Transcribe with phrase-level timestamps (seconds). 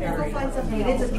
[0.00, 1.10] We'll find something else.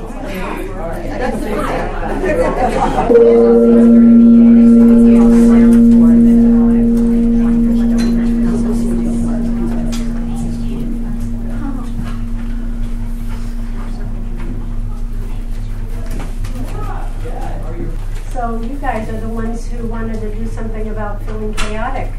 [18.34, 22.12] So you guys are the ones who wanted to do something about feeling chaotic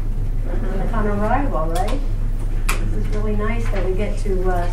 [0.87, 1.99] upon arrival, right?
[2.67, 4.71] This is really nice that we get to uh,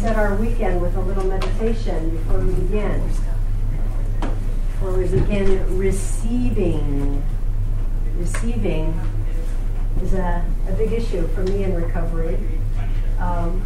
[0.00, 3.10] set our weekend with a little meditation before we begin.
[4.20, 7.22] Before we begin receiving.
[8.16, 9.00] Receiving
[10.02, 12.38] is a, a big issue for me in recovery.
[13.18, 13.62] Um,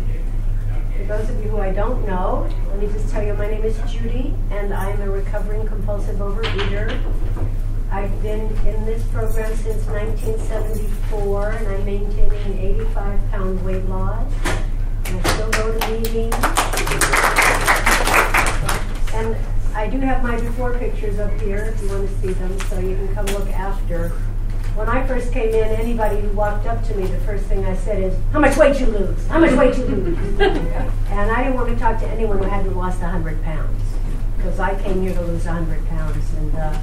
[0.96, 3.64] for those of you who I don't know, let me just tell you my name
[3.64, 6.88] is Judy, and I'm a recovering compulsive overeater.
[7.90, 14.32] I've been in this program since 1974, and I'm maintaining an 85 pound weight loss.
[15.06, 16.34] And I still go to meetings.
[19.14, 19.36] And
[19.74, 22.78] I do have my before pictures up here if you want to see them, so
[22.78, 24.12] you can come look after.
[24.74, 27.76] When I first came in, anybody who walked up to me, the first thing I
[27.76, 29.26] said is, How much weight you lose?
[29.26, 30.40] How much weight you lose?
[30.40, 33.82] and I didn't want to talk to anyone who hadn't lost 100 pounds,
[34.38, 36.80] because I came here to lose 100 pounds, and uh,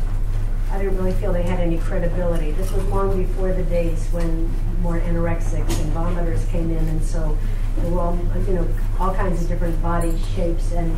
[0.72, 2.52] I didn't really feel they had any credibility.
[2.52, 4.48] This was long before the days when
[4.84, 7.36] more anorexics and vomiters came in, and so
[7.78, 8.68] there were all, you know,
[9.00, 10.96] all kinds of different body shapes and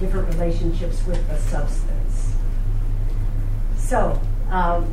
[0.00, 2.34] different relationships with the substance.
[3.76, 4.92] So, um,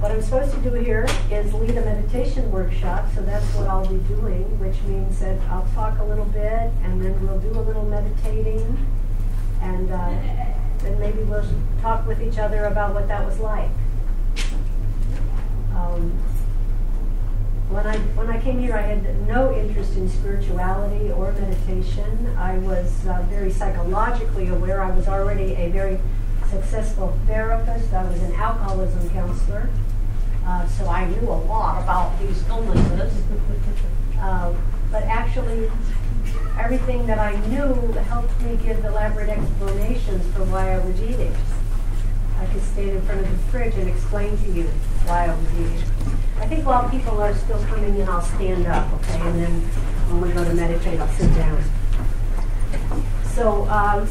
[0.00, 3.86] what I'm supposed to do here is lead a meditation workshop, so that's what I'll
[3.86, 7.62] be doing, which means that I'll talk a little bit and then we'll do a
[7.62, 8.86] little meditating
[9.62, 10.10] and uh,
[10.80, 11.48] then maybe we'll
[11.80, 13.70] talk with each other about what that was like.
[15.74, 16.10] Um,
[17.68, 22.34] when I when I came here, I had no interest in spirituality or meditation.
[22.38, 24.80] I was uh, very psychologically aware.
[24.82, 25.98] I was already a very
[26.48, 27.92] successful therapist.
[27.92, 29.68] I was an alcoholism counselor,
[30.46, 33.12] uh, so I knew a lot about these illnesses.
[34.20, 34.54] Uh,
[34.90, 35.70] but actually,
[36.58, 41.34] everything that I knew helped me give elaborate explanations for why I was eating.
[42.38, 44.64] I could stand in front of the fridge and explain to you
[45.06, 45.82] why I was eating.
[46.38, 49.20] I think while people are still coming in, I'll stand up, okay?
[49.20, 49.60] And then
[50.10, 51.62] when we go to meditate, I'll sit down.
[53.34, 54.08] So, um,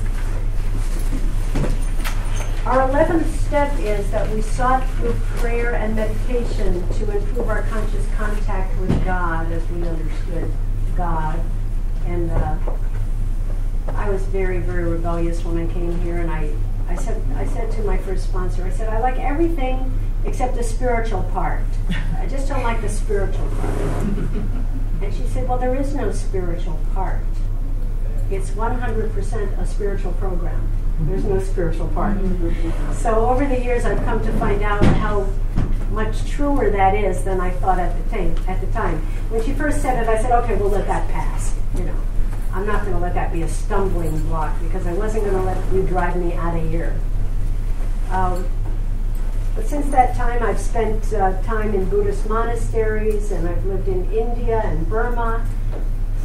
[2.66, 8.04] our 11th step is that we sought through prayer and meditation to improve our conscious
[8.16, 10.52] contact with God as we understood
[10.98, 11.40] God.
[12.08, 12.58] And uh,
[13.90, 16.56] I was very, very rebellious when I came here, and I,
[16.90, 19.92] I said, I said to my first sponsor, I said, I like everything
[20.26, 21.62] except the spiritual part.
[22.18, 23.80] I just don't like the spiritual part.
[25.02, 27.22] And she said, Well, there is no spiritual part.
[28.32, 30.68] It's 100% a spiritual program.
[31.02, 32.18] There's no spiritual part.
[32.96, 35.28] So over the years, I've come to find out how
[35.92, 38.36] much truer that is than I thought at the time.
[38.48, 38.98] At the time,
[39.30, 41.96] when she first said it, I said, "Okay, we'll let that pass." You know,
[42.54, 45.44] I'm not going to let that be a stumbling block because I wasn't going to
[45.44, 46.98] let you drive me out of here.
[48.10, 48.46] Um,
[49.56, 54.12] but since that time, I've spent uh, time in Buddhist monasteries, and I've lived in
[54.12, 55.46] India and Burma.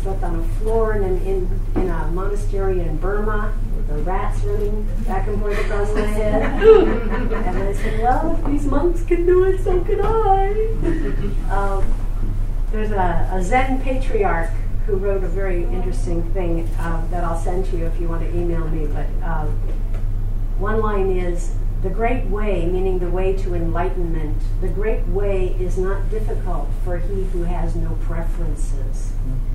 [0.02, 4.84] Slept on a floor in, in, in a monastery in Burma with the rats running
[5.04, 6.42] back and forth across my head.
[6.62, 11.50] and I said, well, if these monks can do it, so can I.
[11.50, 11.94] Um,
[12.72, 14.50] there's a, a, Zen patriarch
[14.86, 18.22] who wrote a very interesting thing uh, that I'll send to you if you want
[18.22, 18.86] to email me.
[18.86, 19.46] But uh,
[20.58, 25.78] one line is, the great way, meaning the way to enlightenment, the great way is
[25.78, 29.12] not difficult for he who has no preferences.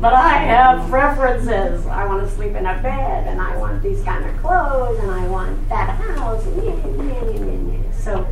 [0.00, 1.86] but I have preferences.
[1.86, 5.10] I want to sleep in a bed, and I want these kind of clothes, and
[5.10, 6.44] I want that house.
[8.04, 8.26] So,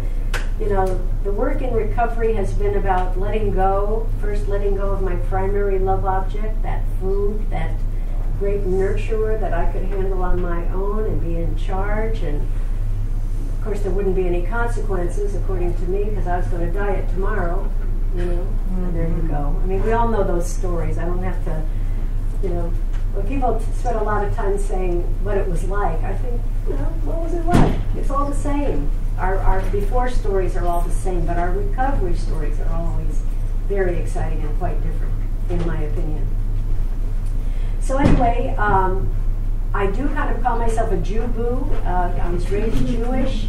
[0.60, 5.02] you know, the work in recovery has been about letting go, first letting go of
[5.02, 7.74] my primary love object, that food, that
[8.44, 12.18] great nurturer that I could handle on my own and be in charge.
[12.18, 16.70] And of course, there wouldn't be any consequences, according to me, because I was going
[16.70, 17.66] to diet tomorrow.
[18.14, 18.84] You know, mm-hmm.
[18.84, 19.58] and there you go.
[19.62, 20.98] I mean, we all know those stories.
[20.98, 21.62] I don't have to,
[22.42, 22.68] you know,
[23.14, 26.74] when people spend a lot of time saying what it was like, I think, you
[26.74, 27.80] know, what was it like?
[27.96, 28.90] It's all the same.
[29.16, 33.22] Our, our before stories are all the same, but our recovery stories are always
[33.68, 35.14] very exciting and quite different,
[35.48, 36.28] in my opinion.
[37.84, 39.14] So anyway, um,
[39.74, 41.70] I do kind of call myself a Jew boo.
[41.84, 43.48] Uh, I was raised Jewish,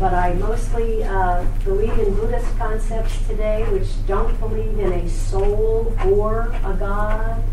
[0.00, 5.94] but I mostly uh, believe in Buddhist concepts today, which don't believe in a soul
[6.06, 7.44] or a God.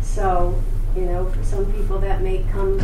[0.00, 0.62] So,
[0.94, 2.78] you know, for some people that may come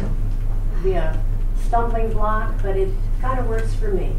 [0.83, 1.23] be a
[1.65, 4.17] stumbling block, but it kind of works for me.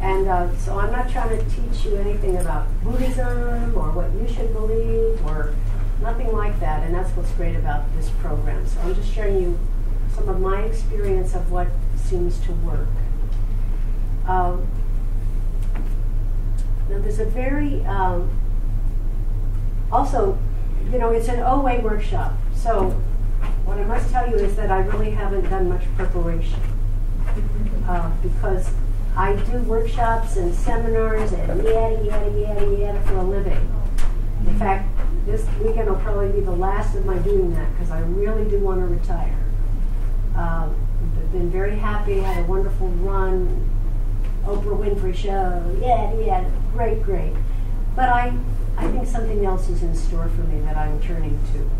[0.00, 4.26] And uh, so I'm not trying to teach you anything about Buddhism or what you
[4.26, 5.54] should believe or
[6.02, 6.82] nothing like that.
[6.82, 8.66] And that's what's great about this program.
[8.66, 9.58] So I'm just sharing you
[10.14, 12.88] some of my experience of what seems to work.
[14.26, 14.66] Um,
[16.88, 18.30] now there's a very, um,
[19.90, 20.38] also,
[20.90, 22.34] you know, it's an OA workshop.
[22.54, 22.90] So
[23.64, 26.60] what I must tell you is that I really haven't done much preparation
[27.86, 28.70] uh, because
[29.16, 33.74] I do workshops and seminars and yada, yada, yada, yada for a living.
[34.46, 34.88] In fact,
[35.26, 38.58] this weekend will probably be the last of my doing that because I really do
[38.58, 39.38] want to retire.
[40.34, 40.74] Um,
[41.18, 43.70] I've been very happy, had a wonderful run,
[44.44, 47.32] Oprah Winfrey show, yeah, yeah, great, great.
[47.94, 48.36] But I,
[48.76, 51.70] I think something else is in store for me that I'm turning to,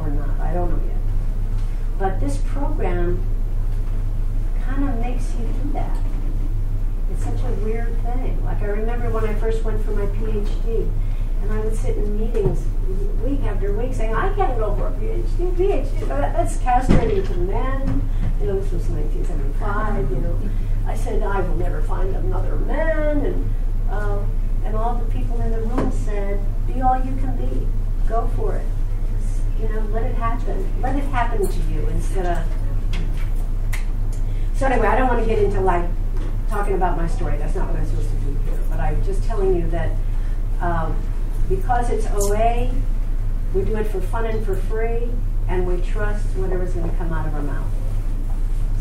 [0.00, 0.96] or not, I don't know yet.
[1.98, 3.24] But this program
[4.64, 5.98] kind of makes you do that.
[7.10, 8.44] It's such a weird thing.
[8.44, 10.90] Like I remember when I first went for my PhD,
[11.42, 12.64] and I would sit in meetings
[13.22, 18.10] week after week saying, I can't go for a PhD, PhD, that's castrating to men.
[18.40, 20.38] You know, this was 1975, you know.
[20.86, 23.24] I said, I will never find another man.
[23.24, 23.50] And,
[23.90, 24.30] um,
[24.64, 27.66] and all the people in the room said, be all you can be.
[28.08, 28.66] Go for it.
[29.60, 30.82] You know, let it happen.
[30.82, 32.44] Let it happen to you instead of.
[34.56, 35.88] So anyway, I don't want to get into like
[36.48, 37.38] talking about my story.
[37.38, 38.58] That's not what I'm supposed to do here.
[38.68, 39.92] But I'm just telling you that
[40.60, 40.96] um,
[41.48, 42.70] because it's OA,
[43.54, 45.10] we do it for fun and for free,
[45.48, 47.70] and we trust whatever's going to come out of our mouth.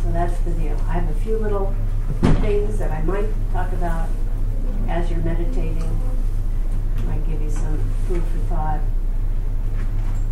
[0.03, 0.77] So that's the deal.
[0.87, 1.75] I have a few little
[2.41, 4.09] things that I might talk about
[4.87, 5.99] as you're meditating.
[7.05, 8.79] Might give you some food for thought.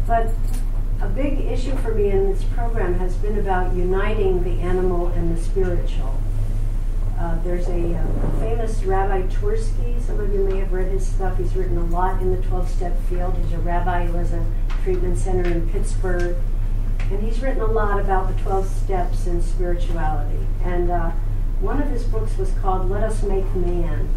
[0.07, 0.31] But
[1.01, 5.35] a big issue for me in this program has been about uniting the animal and
[5.35, 6.19] the spiritual.
[7.19, 10.01] Uh, there's a uh, famous Rabbi Twerski.
[10.01, 11.37] Some of you may have read his stuff.
[11.37, 13.35] He's written a lot in the 12 step field.
[13.35, 14.45] He's a rabbi who has a
[14.83, 16.37] treatment center in Pittsburgh.
[17.11, 20.47] And he's written a lot about the 12 steps in spirituality.
[20.63, 21.11] And uh,
[21.59, 24.07] one of his books was called Let Us Make Man.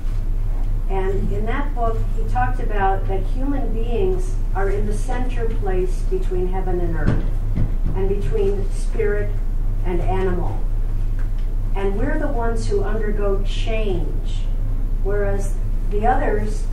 [0.89, 6.03] And in that book, he talked about that human beings are in the center place
[6.03, 7.25] between heaven and earth,
[7.97, 9.31] and between spirit
[9.85, 10.61] and animal.
[11.75, 14.41] And we're the ones who undergo change,
[15.03, 15.55] whereas
[15.91, 16.67] the others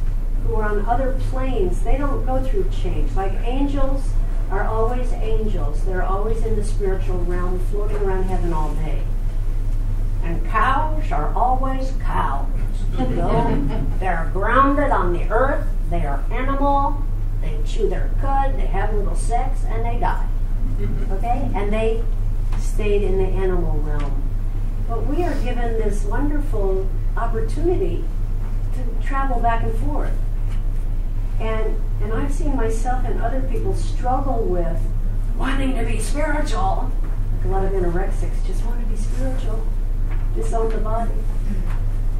[0.44, 3.14] who are on other planes, they don't go through change.
[3.16, 4.10] Like angels
[4.52, 9.04] are always angels, they're always in the spiritual realm, floating around heaven all day.
[10.24, 12.48] And cows are always cows.
[14.00, 17.04] They're grounded on the earth, they are animal,
[17.42, 20.28] they chew their cud, they have little sex, and they die.
[21.12, 21.50] Okay?
[21.56, 22.04] And they
[22.60, 24.29] stayed in the animal realm.
[24.90, 28.04] But we are given this wonderful opportunity
[28.74, 30.12] to travel back and forth.
[31.40, 34.82] And and I've seen myself and other people struggle with
[35.38, 36.92] wanting to be spiritual.
[37.38, 39.68] Like a lot of anorexics just want to be spiritual,
[40.36, 41.12] disown the body.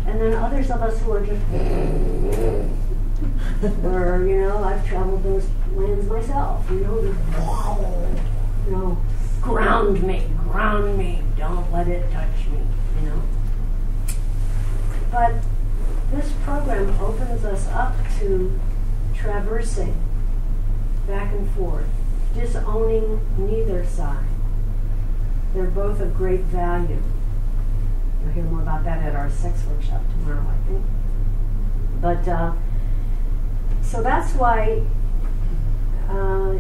[0.06, 1.42] And then others of us who are just
[3.82, 7.02] where, you know, I've traveled those lands myself, you know,
[8.66, 8.98] you know,
[9.42, 12.60] ground me, ground me, don't let it touch me,
[13.02, 13.22] you know.
[15.12, 15.34] But
[16.12, 18.60] this program opens us up to
[19.16, 19.96] traversing
[21.08, 21.88] back and forth,
[22.36, 24.26] disowning neither side.
[25.54, 27.02] They're both of great value.
[28.22, 30.86] You'll hear more about that at our sex workshop tomorrow, I think.
[32.02, 32.54] But uh,
[33.82, 34.84] so that's why
[36.08, 36.56] uh,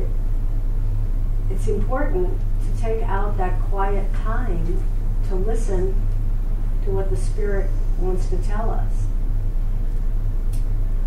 [1.52, 2.40] it's important
[2.80, 4.84] take out that quiet time
[5.28, 5.96] to listen
[6.86, 7.70] to what the Spirit
[8.00, 8.92] wants to tell us.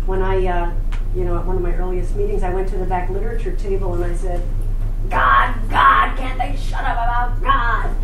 [0.05, 0.73] When I, uh,
[1.15, 3.93] you know, at one of my earliest meetings, I went to the back literature table
[3.93, 4.45] and I said,
[5.09, 7.95] God, God, can't they shut up about God?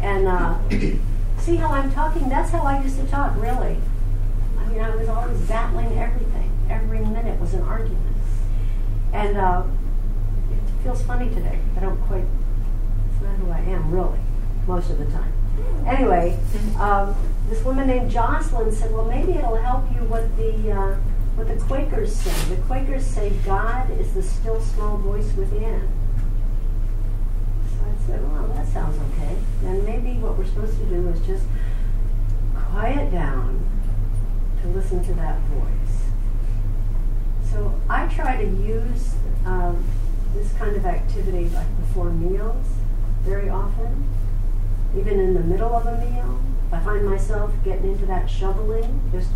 [0.00, 0.58] And uh,
[1.38, 2.28] see how I'm talking?
[2.28, 3.78] That's how I used to talk, really.
[4.58, 6.50] I mean, I was always battling everything.
[6.68, 8.16] Every minute was an argument.
[9.12, 9.62] And uh,
[10.50, 11.58] it feels funny today.
[11.76, 12.24] I don't quite,
[13.34, 14.18] who I am, really,
[14.66, 15.32] most of the time.
[15.86, 16.38] Anyway,
[16.78, 17.14] um,
[17.48, 20.96] this woman named Jocelyn said, well, maybe it'll help you what the, uh,
[21.36, 22.54] what the Quakers say.
[22.54, 25.88] The Quakers say God is the still small voice within.
[27.70, 29.36] So I said, well, that sounds okay.
[29.62, 31.44] Then maybe what we're supposed to do is just
[32.54, 33.64] quiet down
[34.62, 35.94] to listen to that voice.
[37.52, 39.14] So I try to use
[39.44, 39.84] um,
[40.34, 42.66] this kind of activity like before meals
[43.24, 44.06] very often,
[44.96, 46.40] even in the middle of a meal.
[46.72, 49.30] I find myself getting into that shoveling, just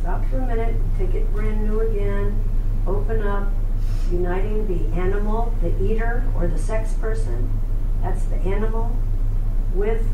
[0.00, 2.38] stop for a minute, take it brand new again,
[2.86, 3.48] open up,
[4.10, 7.50] uniting the animal, the eater, or the sex person,
[8.02, 8.96] that's the animal,
[9.74, 10.06] with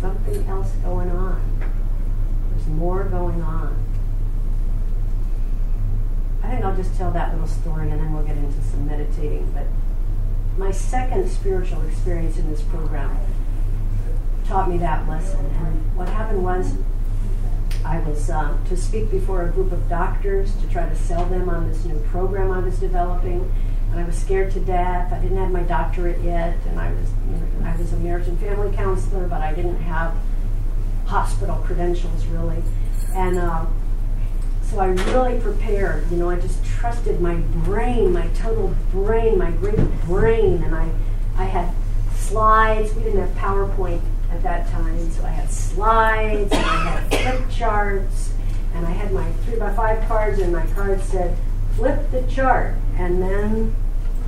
[0.00, 1.42] something else going on.
[2.50, 3.84] There's more going on.
[6.48, 9.52] I think I'll just tell that little story and then we'll get into some meditating.
[9.52, 9.66] But
[10.56, 13.14] my second spiritual experience in this program
[14.46, 15.44] taught me that lesson.
[15.44, 16.72] And what happened was
[17.84, 21.50] I was uh, to speak before a group of doctors to try to sell them
[21.50, 23.52] on this new program I was developing.
[23.90, 25.12] And I was scared to death.
[25.12, 27.10] I didn't have my doctorate yet, and I was
[27.62, 30.14] I was a marriage and family counselor, but I didn't have
[31.04, 32.62] hospital credentials really.
[33.14, 33.66] And uh,
[34.70, 36.10] so I really prepared.
[36.10, 40.90] You know, I just trusted my brain, my total brain, my great brain, and I
[41.36, 41.72] I had
[42.14, 42.94] slides.
[42.94, 47.50] We didn't have PowerPoint at that time, so I had slides and I had flip
[47.50, 48.32] charts,
[48.74, 51.36] and I had my three by five cards, and my card said,
[51.76, 53.74] "Flip the chart," and then.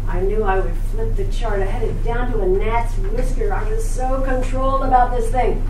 [0.09, 1.61] I knew I would flip the chart.
[1.61, 3.52] I had it down to a gnat's whisker.
[3.52, 5.62] I was so controlled about this thing.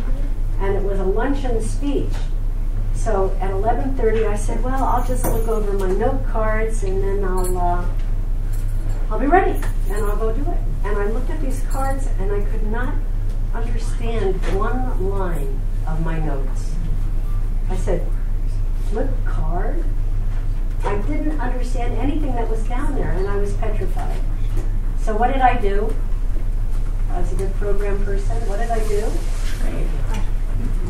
[0.61, 2.13] And it was a luncheon speech.
[3.01, 7.25] So at 11:30, I said, "Well, I'll just look over my note cards, and then
[7.25, 7.87] I'll uh,
[9.11, 12.31] I'll be ready, and I'll go do it." And I looked at these cards, and
[12.31, 12.93] I could not
[13.55, 16.73] understand one line of my notes.
[17.71, 18.07] I said,
[18.91, 19.83] "Flip card."
[20.85, 24.21] I didn't understand anything that was down there, and I was petrified.
[24.99, 25.95] So what did I do?
[27.11, 28.37] I was a good program person.
[28.47, 29.11] What did I do?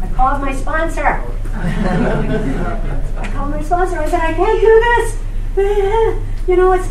[0.03, 1.23] I called my sponsor.
[1.55, 3.99] I called my sponsor.
[3.99, 4.81] I said, I can't do
[5.57, 6.27] this.
[6.49, 6.89] You know, it's.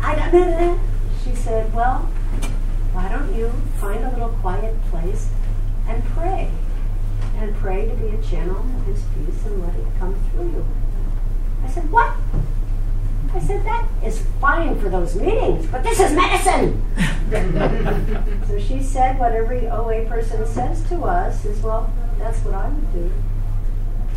[0.00, 0.80] I don't.
[1.22, 2.08] She said, Well,
[2.92, 5.28] why don't you find a little quiet place
[5.88, 6.50] and pray?
[7.36, 10.66] And pray to be a channel of His peace and let it come through you.
[11.64, 12.16] I said, What?
[13.34, 16.84] I said, That is fine for those meetings, but this is medicine.
[18.46, 22.68] so she said, What every OA person says to us is, Well, that's what I
[22.68, 23.12] would do.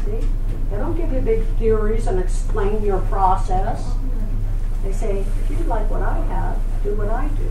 [0.04, 0.28] See?
[0.70, 3.94] They don't give you big theories and explain your process.
[4.84, 7.50] They say, if you like what I have, do what I do.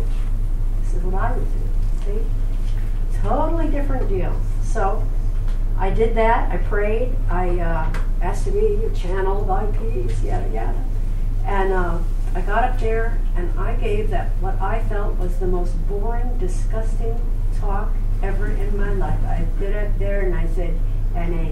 [0.83, 2.21] This is what I would do.
[2.21, 3.19] See?
[3.23, 4.39] Totally different deal.
[4.63, 5.03] So
[5.79, 6.53] I did that.
[6.53, 7.17] I prayed.
[7.31, 10.85] I uh, asked to be channeled by peace, yada yada.
[11.45, 11.99] And uh,
[12.35, 16.39] I got up there and I gave that what I felt was the most boring,
[16.39, 17.21] disgusting
[17.57, 17.91] talk
[18.23, 19.21] ever in my life.
[19.25, 20.79] I stood up there and I said,
[21.15, 21.45] and I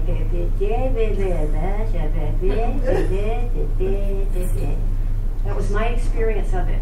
[5.45, 6.81] that was my experience of it.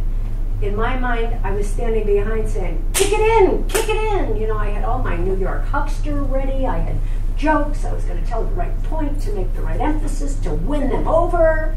[0.62, 4.38] In my mind, I was standing behind saying, kick it in, kick it in.
[4.38, 6.66] You know, I had all my New York huckster ready.
[6.66, 6.98] I had
[7.36, 7.84] jokes.
[7.84, 10.90] I was going to tell the right point to make the right emphasis to win
[10.90, 11.76] them over.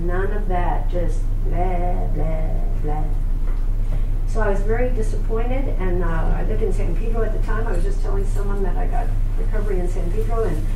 [0.00, 2.50] None of that, just blah, blah,
[2.82, 3.04] blah.
[4.26, 7.66] So I was very disappointed, and uh, I lived in San Pedro at the time.
[7.66, 10.66] I was just telling someone that I got recovery in San Pedro, and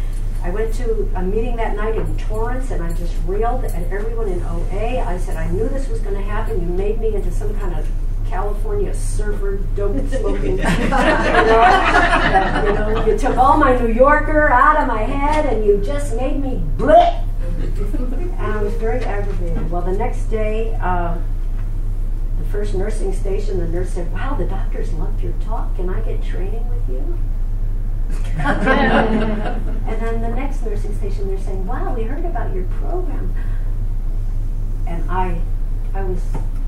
[0.42, 4.28] I went to a meeting that night in Torrance, and I just reeled at everyone
[4.28, 4.98] in OA.
[4.98, 6.60] I said, I knew this was going to happen.
[6.60, 7.88] You made me into some kind of
[8.28, 10.44] California surfer, dope smoking.
[10.44, 15.46] you, know, that, you know, you took all my New Yorker out of my head,
[15.46, 17.23] and you just made me bleh.
[18.84, 19.70] Very aggravated.
[19.70, 20.74] Well, the next day.
[20.80, 21.16] Uh,
[22.38, 25.74] the first nursing station, the nurse said, Wow, the doctors loved your talk.
[25.76, 27.18] Can I get training with you?
[28.36, 33.34] and then the next nursing station, they're saying, Wow, we heard about your program.
[34.86, 35.40] And I,
[35.94, 36.20] I was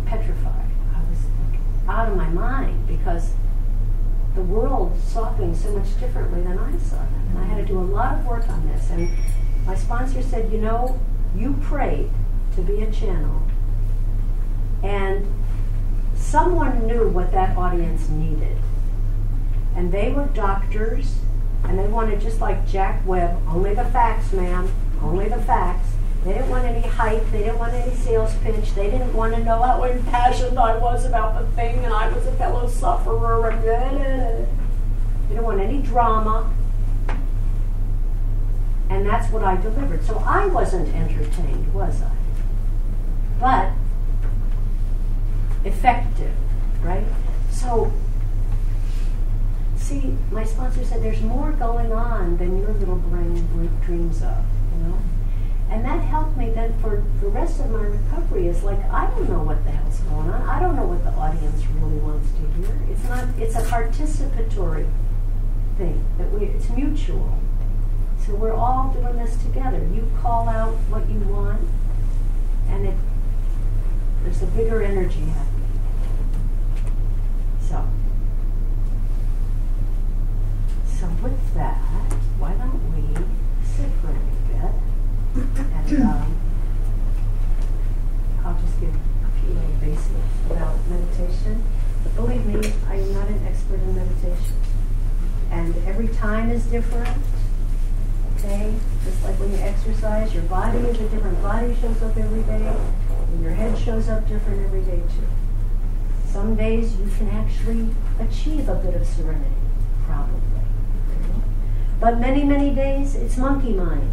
[0.07, 0.71] petrified.
[0.95, 1.19] I was
[1.51, 3.33] like, out of my mind because
[4.37, 7.27] the world saw things so much differently than I saw them.
[7.31, 8.89] And I had to do a lot of work on this.
[8.91, 9.11] And
[9.67, 10.99] my sponsor said, You know,
[11.35, 12.11] you prayed
[12.55, 13.43] to be a channel.
[14.83, 15.27] And
[16.15, 18.59] someone knew what that audience needed.
[19.75, 21.19] And they were doctors,
[21.65, 24.71] and they wanted, just like Jack Webb, only the facts, ma'am,
[25.03, 25.89] only the facts.
[26.25, 29.45] They didn't want any hype, they didn't want any sales pitch, they didn't want to
[29.45, 33.53] know how impassioned I was about the thing, and I was a fellow sufferer.
[33.65, 34.47] They
[35.29, 36.53] didn't want any drama.
[38.89, 40.05] And that's what I delivered.
[40.05, 42.11] So I wasn't entertained, was I?
[43.41, 43.73] But
[45.67, 46.35] effective,
[46.83, 47.05] right?
[47.51, 47.93] So,
[49.77, 53.47] see, my sponsor said there's more going on than your little brain
[53.85, 54.45] dreams of,
[54.77, 54.99] you know?
[55.69, 59.29] And that helped me then for the rest of my recovery is like, I don't
[59.29, 60.43] know what the hell's going on.
[60.43, 62.79] I don't know what the audience really wants to hear.
[62.89, 64.89] It's not, it's a participatory
[65.77, 67.37] thing that we, it's mutual.
[68.27, 69.79] So we're all doing this together.
[69.95, 71.63] You call out what you want
[72.69, 72.97] and it,
[74.25, 75.81] there's a bigger energy happening.
[77.61, 77.89] So,
[80.89, 81.77] so with that,
[82.41, 83.15] why don't we
[83.65, 84.19] sit for a
[84.51, 84.75] bit?
[85.87, 86.37] And um,
[88.45, 91.63] I'll just give a few little basics about meditation.
[92.03, 94.57] But believe me, I am not an expert in meditation.
[95.53, 97.23] And every time is different.
[98.47, 98.73] Okay?
[99.05, 102.77] Just like when you exercise, your body is a different body shows up every day,
[103.33, 105.27] and your head shows up different every day too.
[106.31, 107.89] Some days you can actually
[108.21, 109.51] achieve a bit of serenity,
[110.05, 110.41] probably.
[111.99, 114.13] But many, many days it's monkey mind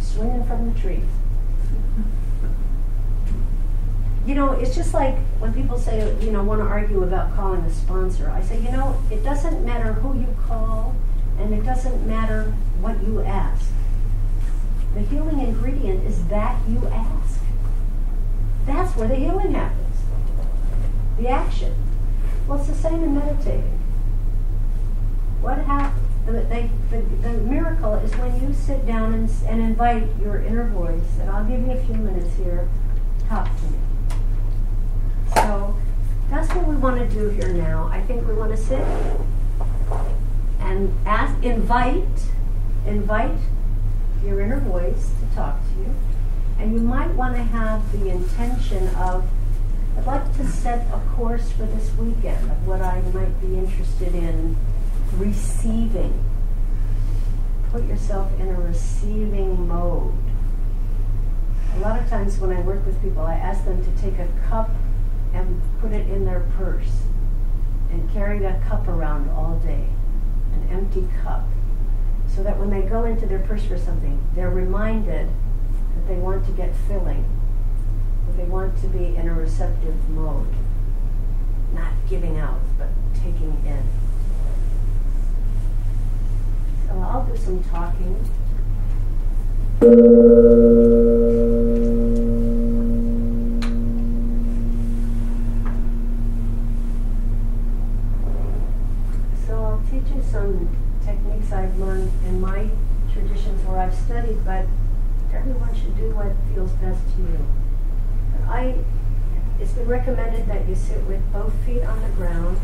[0.00, 1.02] swinging from the tree.
[4.26, 7.60] You know, it's just like when people say, you know, want to argue about calling
[7.60, 8.28] a sponsor.
[8.30, 10.94] I say, you know, it doesn't matter who you call,
[11.40, 13.70] and it doesn't matter what you ask.
[14.94, 17.40] The healing ingredient is that you ask.
[18.66, 19.96] That's where the healing happens.
[21.18, 21.74] The action.
[22.46, 23.78] Well, it's the same in meditating.
[25.40, 26.06] What happens?
[26.26, 30.68] The, they, the, the, miracle is when you sit down and, and invite your inner
[30.68, 32.68] voice, and I'll give you a few minutes here,
[33.28, 33.78] talk to me.
[35.34, 35.76] So
[36.28, 37.88] that's what we want to do here now.
[37.90, 38.84] I think we want to sit
[40.60, 42.04] and ask, invite,
[42.86, 43.38] invite
[44.24, 45.94] your inner voice to talk to you.
[46.58, 49.28] And you might want to have the intention of,
[49.96, 54.14] I'd like to set a course for this weekend of what I might be interested
[54.14, 54.56] in
[55.16, 56.24] receiving.
[57.72, 60.14] Put yourself in a receiving mode.
[61.76, 64.28] A lot of times when I work with people, I ask them to take a
[64.48, 64.70] cup
[65.32, 67.02] and put it in their purse
[67.90, 69.86] and carry that cup around all day,
[70.62, 71.44] an empty cup,
[72.28, 75.28] so that when they go into their purse for something, they're reminded
[75.94, 77.24] that they want to get filling,
[78.26, 80.54] that they want to be in a receptive mode,
[81.74, 83.82] not giving out, but taking in.
[86.86, 88.16] So I'll do some talking.
[99.46, 100.76] So I'll teach you some
[101.50, 102.68] techniques I've learned in my
[103.12, 104.66] traditions where I've studied, but
[105.32, 107.46] everyone should do what feels best to you.
[108.48, 108.76] I,
[109.60, 112.58] it's been recommended that you sit with both feet on the ground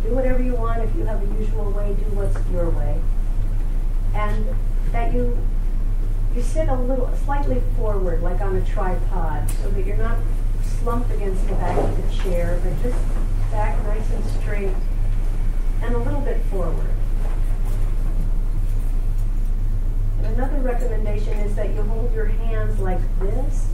[0.00, 0.80] do whatever you want.
[0.80, 3.00] If you have a usual way, do what's your way.
[4.14, 4.46] And
[4.92, 5.36] that you
[6.36, 10.18] you sit a little slightly forward, like on a tripod, so that you're not
[10.62, 13.02] slumped against the back of the chair, but just
[13.50, 14.70] back nice and straight
[15.82, 16.90] and a little bit forward.
[20.22, 23.68] Another recommendation is that you hold your hands like this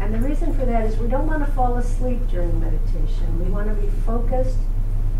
[0.00, 3.38] And the reason for that is we don't want to fall asleep during meditation.
[3.38, 4.56] We want to be focused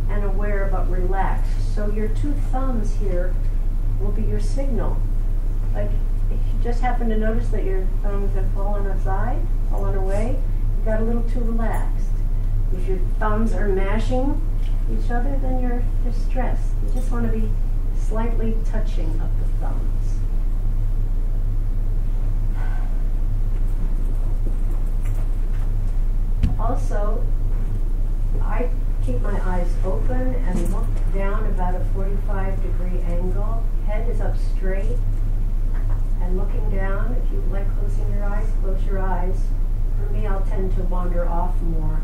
[0.09, 1.76] and aware but relaxed.
[1.76, 3.33] So your two thumbs here
[4.00, 5.00] will be your signal.
[5.74, 5.90] Like
[6.30, 10.40] if you just happen to notice that your thumbs have fallen aside, fallen away,
[10.78, 12.11] you got a little too relaxed.
[12.72, 14.40] If your thumbs are mashing
[14.92, 16.72] each other, then you're distressed.
[16.85, 17.50] You just want to be
[17.98, 20.00] slightly touching of the thumbs.
[26.59, 27.24] Also,
[28.40, 28.68] I
[29.04, 33.64] keep my eyes open and look down about a 45 degree angle.
[33.87, 34.98] Head is up straight
[36.22, 37.16] and looking down.
[37.24, 39.40] If you like closing your eyes, close your eyes.
[39.98, 42.02] For me, I'll tend to wander off more.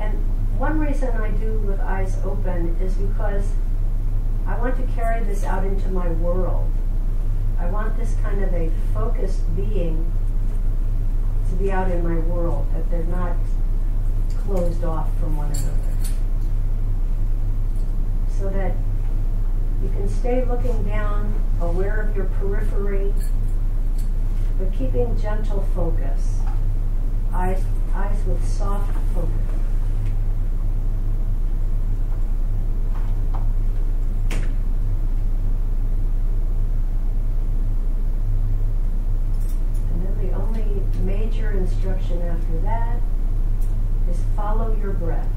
[0.00, 0.18] And
[0.58, 3.44] one reason I do with eyes open is because
[4.46, 6.70] I want to carry this out into my world.
[7.58, 10.12] I want this kind of a focused being
[11.48, 13.36] to be out in my world, that they're not
[14.44, 15.68] closed off from one another.
[18.38, 18.74] So that
[19.82, 23.12] you can stay looking down, aware of your periphery,
[24.58, 26.40] but keeping gentle focus.
[27.32, 27.62] Eyes,
[27.94, 29.30] eyes with soft focus.
[39.90, 40.82] And then the only
[41.32, 43.00] major instruction after that
[44.10, 45.28] is follow your breath.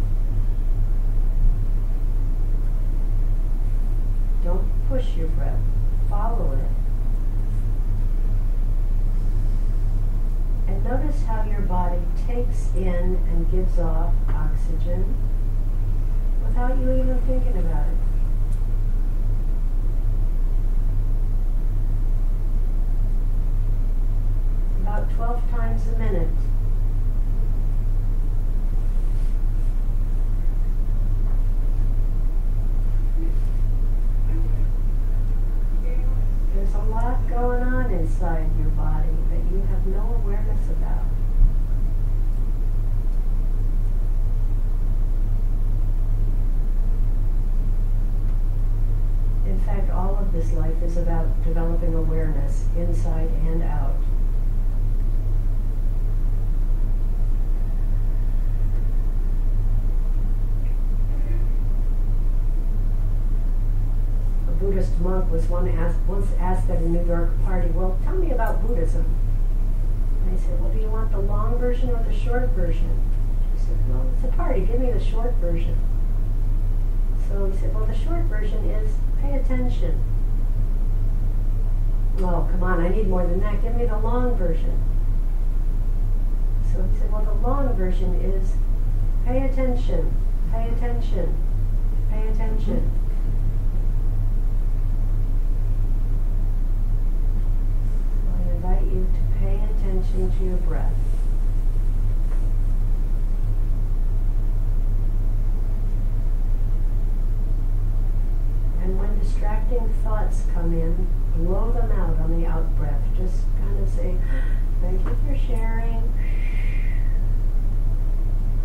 [4.43, 5.60] Don't push your breath,
[6.10, 6.69] follow it.
[10.67, 12.84] And notice how your body takes in
[13.29, 15.15] and gives off oxygen
[16.43, 18.14] without you even thinking about it.
[24.86, 26.30] About 12 times a minute.
[36.54, 41.04] There's a lot going on inside your body that you have no awareness about.
[49.48, 53.95] In fact, all of this life is about developing awareness inside and out.
[64.48, 64.52] A
[64.95, 68.31] Buddhist monk was one asked, once asked at a New York party, well, tell me
[68.31, 69.05] about Buddhism.
[70.23, 73.01] And he said, well, do you want the long version or the short version?
[73.53, 74.62] She said, well, it's a party.
[74.62, 75.77] Give me the short version.
[77.27, 79.99] So he said, well, the short version is pay attention.
[82.19, 83.62] Oh, come on, I need more than that.
[83.62, 84.81] Give me the long version.
[86.71, 88.53] So he said, well, the long version is
[89.25, 90.13] pay attention,
[90.51, 91.36] pay attention,
[92.10, 92.91] pay attention.
[98.25, 100.94] So I invite you to pay attention to your breath.
[108.82, 113.02] And when distracting thoughts come in, blow them out on the out breath.
[113.18, 114.15] Just kind of say,
[114.82, 116.02] thank you for sharing.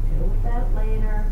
[0.09, 1.27] Deal with that later.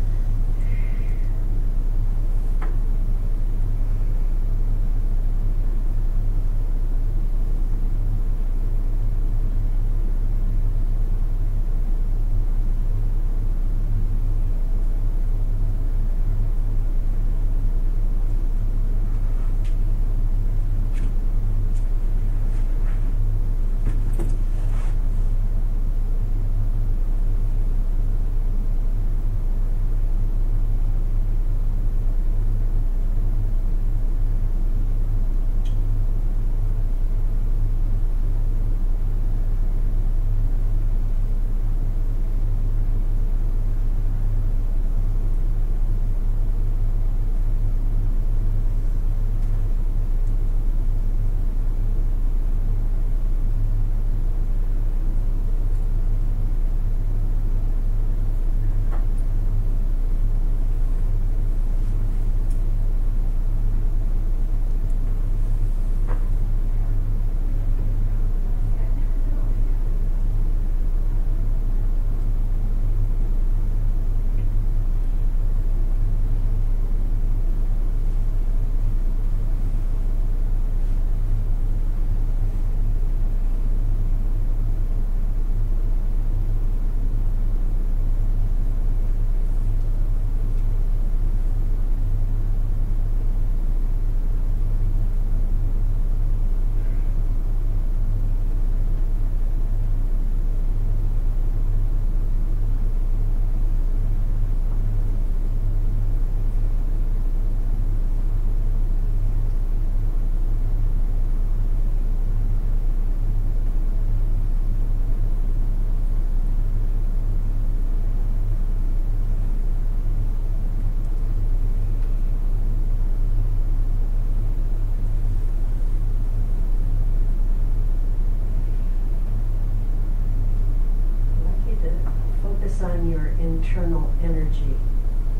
[133.61, 134.73] Internal energy,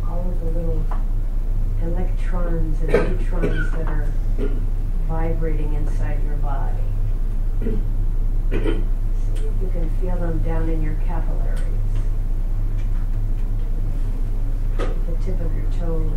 [0.05, 0.85] all of the little
[1.81, 4.11] electrons and neutrons that are
[5.07, 6.83] vibrating inside your body.
[8.41, 11.61] See if you can feel them down in your capillaries.
[14.77, 16.11] The tip of your toes.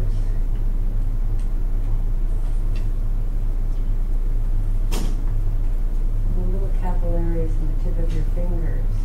[6.35, 9.02] The little capillaries in the tip of your fingers.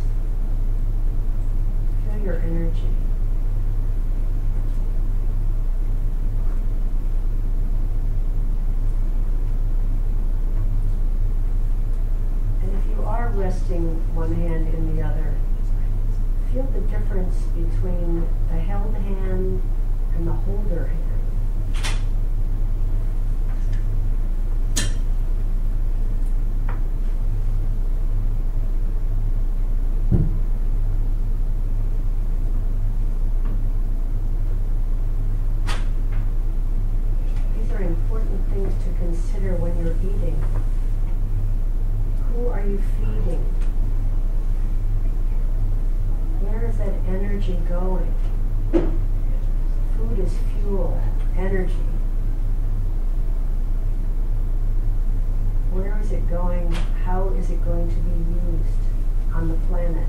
[2.08, 2.80] Feel your energy.
[12.62, 15.34] And if you are resting one hand in the other,
[16.52, 19.62] feel the difference between the held hand
[20.16, 21.08] and the holder hand.
[38.98, 40.42] consider when you're eating.
[42.34, 43.42] Who are you feeding?
[46.40, 48.14] Where is that energy going?
[48.72, 51.00] Food is fuel,
[51.36, 51.74] energy.
[55.72, 56.70] Where is it going?
[57.04, 60.08] How is it going to be used on the planet?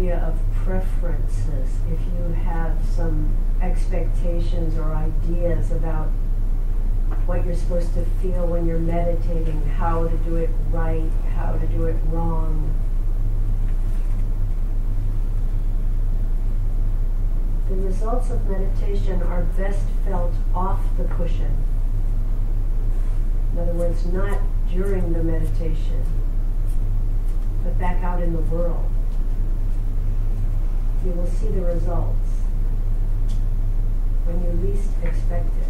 [0.00, 1.68] Idea of preferences.
[1.92, 6.08] If you have some expectations or ideas about
[7.26, 11.66] what you're supposed to feel when you're meditating, how to do it right, how to
[11.66, 12.74] do it wrong.
[17.68, 21.54] The results of meditation are best felt off the cushion.
[23.52, 24.40] In other words, not
[24.72, 26.04] during the meditation,
[27.62, 28.89] but back out in the world
[31.04, 32.28] you will see the results
[34.24, 35.69] when you least expect it.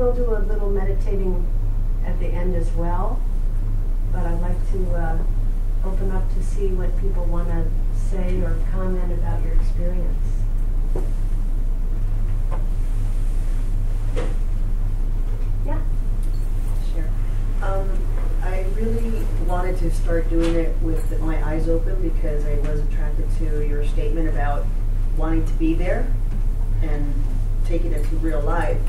[0.00, 1.46] We'll do a little meditating
[2.06, 3.20] at the end as well.
[4.12, 5.18] but I'd like to uh,
[5.84, 10.26] open up to see what people want to say or comment about your experience.
[15.64, 15.80] Yeah.
[16.92, 17.08] Sure.
[17.62, 17.88] Um,
[18.42, 23.28] I really wanted to start doing it with my eyes open because I was attracted
[23.38, 24.66] to your statement about
[25.16, 26.10] wanting to be there
[26.82, 27.14] and
[27.64, 28.80] taking it to real life.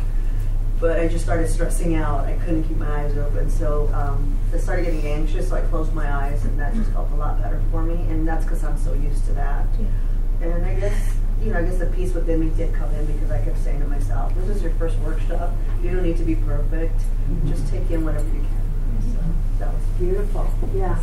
[0.79, 2.25] But I just started stressing out.
[2.25, 3.49] I couldn't keep my eyes open.
[3.51, 7.11] So um, I started getting anxious, so I closed my eyes, and that just felt
[7.11, 7.95] a lot better for me.
[8.09, 9.67] And that's because I'm so used to that.
[9.79, 10.47] Yeah.
[10.47, 13.29] And I guess, you know, I guess the peace within me did come in because
[13.29, 15.53] I kept saying to myself, this is your first workshop.
[15.83, 16.97] You don't need to be perfect.
[16.97, 17.49] Mm-hmm.
[17.49, 19.13] Just take in whatever you can.
[19.13, 19.19] So
[19.59, 20.49] that was beautiful.
[20.73, 20.99] Yeah.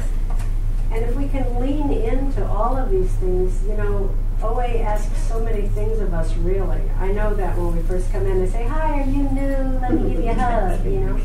[0.90, 5.40] And if we can lean into all of these things, you know, OA asks so
[5.40, 6.80] many things of us, really.
[7.00, 9.78] I know that when we first come in, they say, Hi, are you new?
[9.80, 11.20] Let me give you a hug, you know.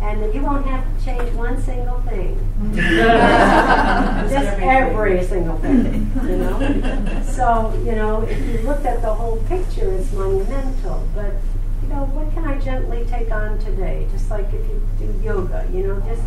[0.00, 2.38] And then you won't have to change one single thing.
[2.74, 7.22] Just every single thing, you know.
[7.22, 11.06] So, you know, if you looked at the whole picture, it's monumental.
[11.14, 11.34] But,
[11.82, 14.06] you know, what can I gently take on today?
[14.10, 16.22] Just like if you do yoga, you know, just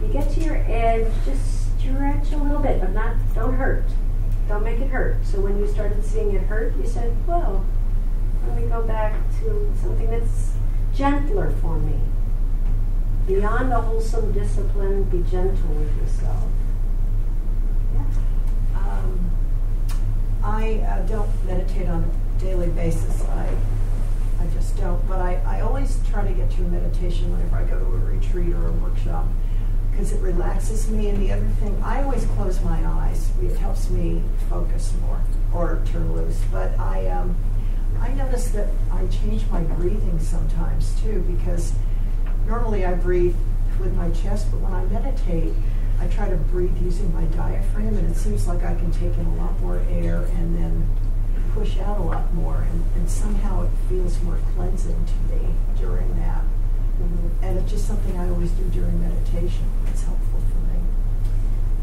[0.00, 3.84] you get to your edge, just stretch a little bit, but not, don't hurt
[4.50, 5.24] don't make it hurt.
[5.24, 7.64] So when you started seeing it hurt, you said, well,
[8.48, 10.54] let me go back to something that's
[10.92, 12.00] gentler for me.
[13.28, 16.48] Beyond a wholesome discipline, be gentle with yourself.
[17.94, 18.04] Yeah.
[18.74, 19.30] Um,
[20.42, 23.22] I uh, don't meditate on a daily basis.
[23.28, 23.56] I
[24.40, 25.06] I just don't.
[25.06, 27.98] But I, I always try to get to a meditation whenever I go to a
[27.98, 29.26] retreat or a workshop
[30.00, 31.08] because it relaxes me.
[31.10, 33.30] And the other thing, I always close my eyes.
[33.42, 35.20] It helps me focus more
[35.52, 36.40] or turn loose.
[36.50, 37.36] But I, um,
[38.00, 41.74] I notice that I change my breathing sometimes too because
[42.46, 43.36] normally I breathe
[43.78, 45.52] with my chest, but when I meditate,
[46.00, 49.26] I try to breathe using my diaphragm, and it seems like I can take in
[49.26, 50.88] a lot more air and then
[51.52, 55.46] push out a lot more, and, and somehow it feels more cleansing to me
[55.78, 56.42] during that.
[57.00, 57.44] Mm-hmm.
[57.44, 59.64] And it's just something I always do during meditation.
[59.86, 60.80] It's helpful for me.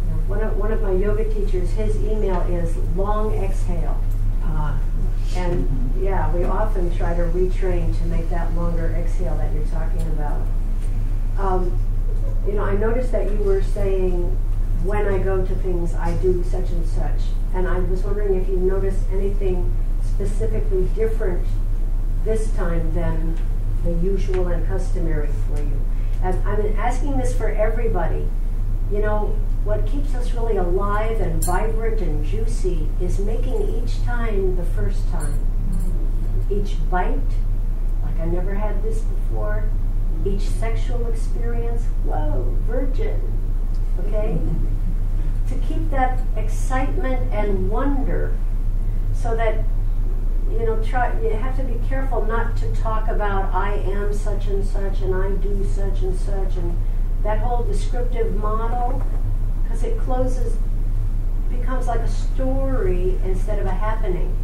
[0.07, 0.13] Yeah.
[0.27, 3.99] One, of, one of my yoga teachers, his email is long exhale.
[4.43, 4.77] Uh,
[5.35, 10.01] and yeah, we often try to retrain to make that longer exhale that you're talking
[10.13, 10.45] about.
[11.37, 11.79] Um,
[12.45, 14.37] you know, I noticed that you were saying,
[14.83, 17.19] when I go to things, I do such and such.
[17.53, 21.45] And I was wondering if you noticed anything specifically different
[22.23, 23.37] this time than
[23.83, 25.81] the usual and customary for you.
[26.23, 28.27] And I'm asking this for everybody.
[28.91, 34.55] You know, what keeps us really alive and vibrant and juicy is making each time
[34.55, 35.45] the first time.
[36.49, 37.19] Each bite,
[38.03, 39.69] like I never had this before.
[40.25, 43.21] Each sexual experience, whoa, virgin.
[43.99, 44.39] Okay?
[45.47, 48.35] to keep that excitement and wonder
[49.13, 49.63] so that
[50.51, 54.47] you know, try, you have to be careful not to talk about I am such
[54.47, 56.77] and such and I do such and such and
[57.23, 59.01] that whole descriptive model,
[59.63, 60.55] because it closes,
[61.49, 64.35] becomes like a story instead of a happening.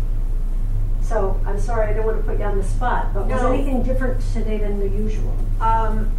[1.01, 3.35] So I'm sorry, I don't want to put you on the spot, but no.
[3.35, 5.35] was anything different today than the usual?
[5.59, 6.11] Um,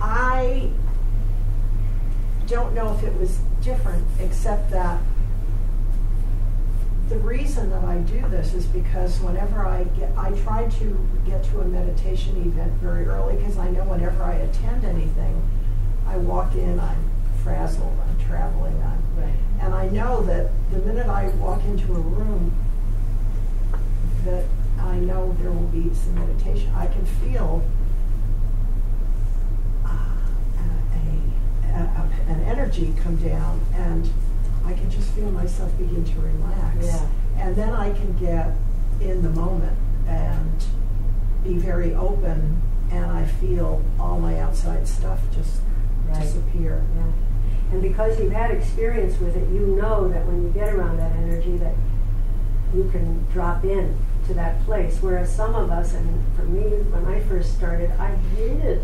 [0.00, 0.70] I
[2.46, 5.00] don't know if it was different, except that
[7.14, 11.44] the reason that I do this is because whenever I get, I try to get
[11.44, 15.40] to a meditation event very early because I know whenever I attend anything,
[16.08, 17.10] I walk in, I'm
[17.44, 19.32] frazzled, I'm traveling, I'm, right.
[19.60, 22.52] and I know that the minute I walk into a room,
[24.24, 24.46] that
[24.80, 26.72] I know there will be some meditation.
[26.74, 27.64] I can feel
[29.86, 29.88] uh,
[30.92, 34.10] a, a, a, an energy come down and
[34.64, 36.86] I can just feel myself begin to relax.
[36.86, 37.06] Yeah.
[37.38, 38.52] And then I can get
[39.00, 40.64] in the moment and
[41.42, 45.60] be very open and I feel all my outside stuff just
[46.08, 46.22] right.
[46.22, 46.84] disappear.
[46.96, 47.72] Yeah.
[47.72, 51.12] And because you've had experience with it, you know that when you get around that
[51.16, 51.74] energy that
[52.74, 53.96] you can drop in
[54.26, 54.98] to that place.
[55.00, 58.82] Whereas some of us, and for me, when I first started, I hated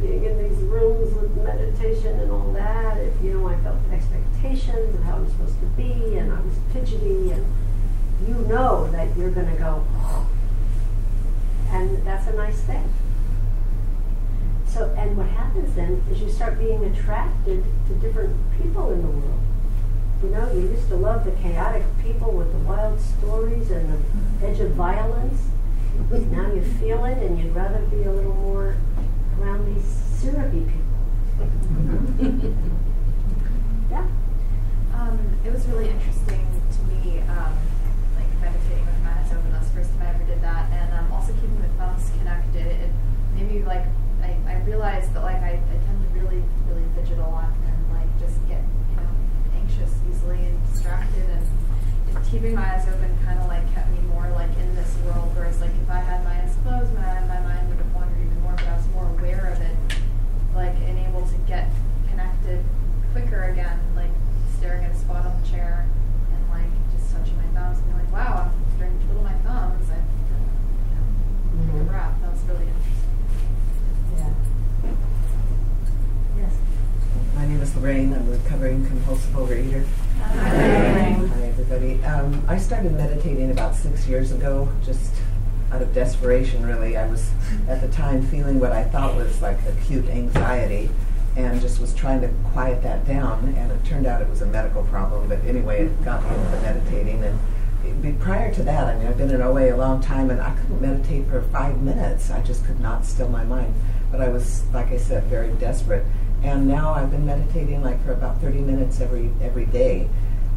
[0.00, 4.94] being in these rooms with meditation and all that, if, you know, I felt expectations
[4.94, 7.44] of how I'm supposed to be, and I was fidgety, and
[8.26, 9.84] you know that you're going to go,
[11.70, 12.92] and that's a nice thing.
[14.66, 19.08] So, and what happens then is you start being attracted to different people in the
[19.08, 19.40] world.
[20.22, 24.02] You know, you used to love the chaotic people with the wild stories and
[24.40, 25.48] the edge of violence.
[26.10, 28.76] Now you feel it, and you'd rather be a little more
[29.40, 29.84] around these
[30.20, 30.80] syrupy people.
[33.90, 34.06] yeah.
[34.94, 37.56] Um, it was really interesting to me, um,
[38.16, 39.36] like meditating with Manas the
[39.72, 42.66] first time I ever did that, and um, also keeping the thoughts connected.
[42.66, 42.90] It
[43.34, 43.86] made me like,
[44.22, 47.92] I, I realized that like I, I tend to really, really fidget a lot and
[47.94, 48.60] like just get,
[48.90, 49.08] you know,
[49.56, 51.46] anxious easily and distracted and
[52.30, 55.60] keeping my eyes open kind of like kept me more like in this world whereas
[55.60, 58.52] like if I had my eyes closed my, my mind would have wandered even more
[58.54, 59.76] but I was more aware of it
[60.54, 61.68] like and able to get
[62.08, 62.64] connected
[63.12, 64.10] quicker again like
[64.58, 65.86] staring at a spot on the chair
[66.34, 69.34] and like just touching my thumbs and being like wow I'm starting to twiddle my
[69.42, 71.88] thumbs I you know, take a Mhm.
[71.90, 73.10] breath that was really interesting
[74.16, 74.30] Yeah.
[76.38, 76.52] Yes.
[77.34, 78.12] My name is Lorraine.
[78.14, 79.84] I'm a recovering compulsive overeater.
[82.80, 85.12] Started meditating about six years ago, just
[85.70, 86.96] out of desperation, really.
[86.96, 87.30] I was
[87.68, 90.88] at the time feeling what I thought was like acute anxiety
[91.36, 93.54] and just was trying to quiet that down.
[93.58, 95.28] And it turned out it was a medical problem.
[95.28, 97.22] But anyway, it got me into meditating.
[97.22, 100.56] And prior to that, I mean, I've been in OA a long time and I
[100.56, 102.30] couldn't meditate for five minutes.
[102.30, 103.74] I just could not still my mind.
[104.10, 106.06] But I was, like I said, very desperate.
[106.42, 110.08] And now I've been meditating like for about 30 minutes every every day,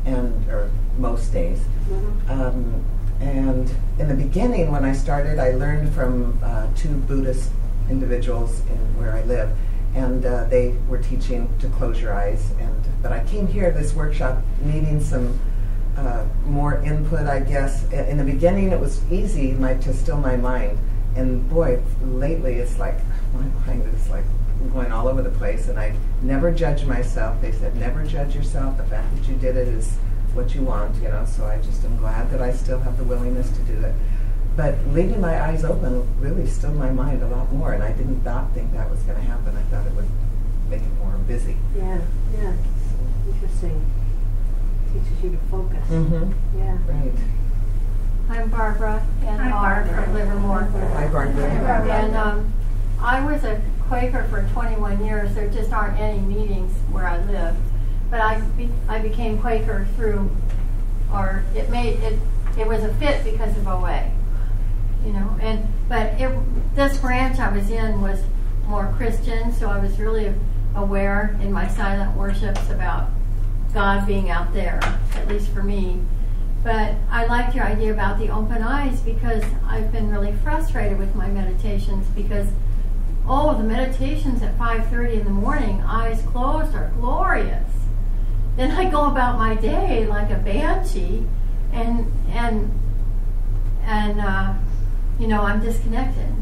[0.05, 1.59] and or most days.
[1.89, 2.29] Mhm.
[2.29, 2.85] Um,
[3.19, 7.51] and in the beginning, when I started, I learned from uh, two Buddhist
[7.89, 9.51] individuals in where I live,
[9.95, 12.51] and uh, they were teaching to close your eyes.
[12.59, 15.39] And but I came here this workshop needing some
[15.97, 17.83] uh, more input, I guess.
[17.91, 20.77] In the beginning, it was easy my, to still my mind,
[21.15, 22.97] and boy, lately it's like
[23.33, 24.25] my mind is like
[24.69, 25.67] going all over the place.
[25.67, 27.41] And I never judge myself.
[27.41, 28.77] They said never judge yourself.
[28.77, 29.97] The fact that you did it is
[30.33, 31.25] what you want, you know.
[31.25, 33.93] So I just am glad that I still have the willingness to do it.
[34.55, 38.23] But leaving my eyes open really stilled my mind a lot more, and I didn't
[38.23, 39.55] not think that was going to happen.
[39.57, 40.07] I thought it would
[40.69, 41.57] make it more busy.
[41.75, 42.01] Yeah,
[42.39, 42.53] yeah.
[43.27, 43.83] Interesting.
[44.93, 45.87] Teaches you to focus.
[45.89, 46.59] Mm-hmm.
[46.59, 46.77] Yeah.
[46.85, 47.13] Right.
[48.29, 50.03] I'm Barbara, and Hi, I'm Barbara.
[50.03, 50.63] from Livermore.
[50.63, 51.43] Hi, Barbara.
[51.91, 52.53] And um,
[53.03, 55.35] I was a Quaker for 21 years.
[55.35, 57.57] There just aren't any meetings where I live.
[58.09, 60.31] But I, be, I became Quaker through,
[61.11, 62.17] or it made it.
[62.57, 64.09] It was a fit because of OA,
[65.05, 65.37] you know.
[65.41, 66.31] And but it,
[66.75, 68.21] this branch I was in was
[68.67, 70.33] more Christian, so I was really
[70.73, 73.09] aware in my silent worships about
[73.73, 74.79] God being out there,
[75.15, 75.99] at least for me.
[76.63, 81.13] But I liked your idea about the open eyes because I've been really frustrated with
[81.15, 82.47] my meditations because
[83.27, 87.69] all of the meditations at 5:30 in the morning, eyes closed, are glorious.
[88.55, 91.25] Then I go about my day like a banshee,
[91.71, 92.71] and and
[93.83, 94.53] and uh,
[95.19, 96.33] you know I'm disconnected.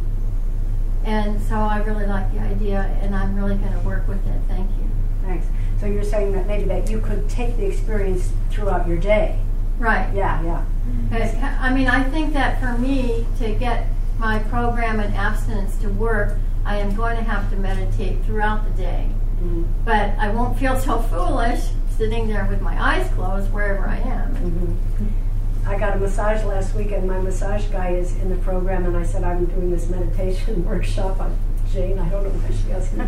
[1.04, 4.40] And so I really like the idea, and I'm really going to work with it.
[4.48, 4.90] Thank you.
[5.24, 5.48] Thanks.
[5.80, 9.40] So you're saying that maybe that you could take the experience throughout your day.
[9.80, 10.14] Right.
[10.14, 10.64] Yeah, yeah.
[11.10, 13.88] Because, I mean, I think that for me to get
[14.20, 18.72] my program and abstinence to work, I am going to have to meditate throughout the
[18.82, 19.10] day.
[19.38, 19.64] Mm-hmm.
[19.84, 21.64] But I won't feel so foolish
[21.98, 24.36] sitting there with my eyes closed wherever I am.
[24.36, 25.68] Mm-hmm.
[25.68, 28.98] I got a massage last week, and my massage guy is in the program, and
[28.98, 31.38] I said I'm doing this meditation workshop on
[31.72, 32.00] Jane.
[32.00, 33.06] I don't know why she asked me,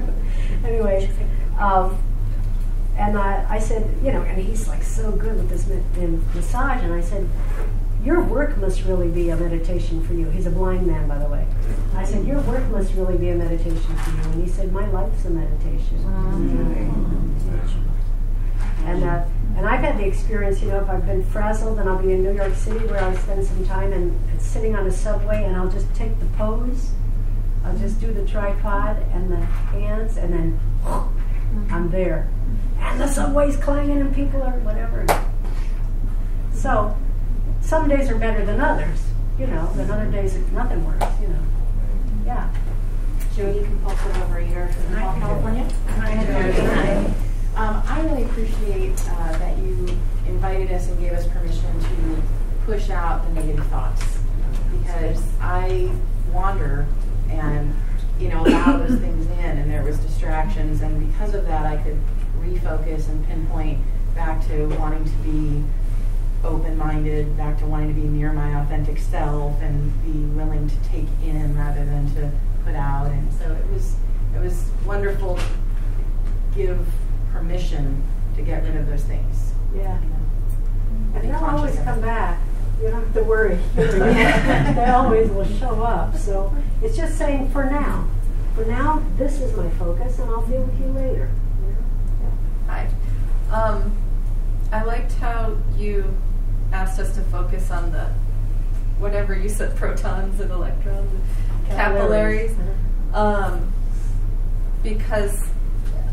[0.68, 1.10] anyway.
[1.60, 1.98] Um,
[2.96, 6.84] and I, I said, you know, and he's like so good with this ma- massage,
[6.84, 7.28] and I said,
[8.04, 10.30] your work must really be a meditation for you.
[10.30, 11.48] He's a blind man, by the way.
[11.96, 14.88] I said, your work must really be a meditation for you, and he said, my
[14.90, 16.00] life's a meditation.
[18.86, 19.24] And uh,
[19.56, 22.24] and I've had the experience, you know, if I've been frazzled and I'll be in
[22.24, 25.56] New York City where I'll spend some time and it's sitting on a subway and
[25.56, 26.92] I'll just take the pose.
[27.64, 30.60] I'll just do the tripod and the hands and then
[31.70, 32.28] I'm there.
[32.80, 35.06] And the subway's clanging and people are whatever.
[36.52, 36.98] So
[37.64, 39.00] some days are better than others,
[39.40, 41.40] you know, then other days it's nothing works, you know.
[42.26, 42.54] Yeah.
[43.36, 45.68] Jody, compulsive overeater from Hi, California.
[45.88, 47.14] Hi.
[47.56, 49.98] Um, I really appreciate uh, that you
[50.28, 52.22] invited us and gave us permission to
[52.66, 54.20] push out the negative thoughts
[54.80, 55.90] because I
[56.32, 56.88] wander
[57.30, 57.74] and
[58.20, 61.78] you know allow those things in, and there was distractions, and because of that, I
[61.78, 62.00] could
[62.40, 63.80] refocus and pinpoint
[64.16, 65.64] back to wanting to be
[66.44, 71.08] open-minded, back to wanting to be near my authentic self and be willing to take
[71.24, 72.32] in rather than to
[72.66, 73.08] put out.
[73.08, 73.96] And so it was
[74.36, 75.44] it was wonderful to
[76.56, 76.86] give
[77.32, 78.04] permission
[78.36, 79.54] to get rid of those things.
[79.76, 80.00] Yeah.
[80.02, 80.16] you know.
[81.16, 82.42] And they'll always come back.
[82.82, 83.60] You don't have to worry.
[83.76, 86.18] they always will show up.
[86.18, 88.08] So it's just saying for now.
[88.56, 91.30] For now, this is my focus, and I'll deal with you later.
[92.68, 92.88] Hi.
[93.52, 93.96] Um,
[94.72, 96.16] I liked how you
[96.74, 98.10] asked us to focus on the
[99.00, 102.52] whatever you said, protons and electrons, and capillaries.
[103.14, 103.20] Uh-huh.
[103.20, 103.74] Um,
[104.82, 105.42] because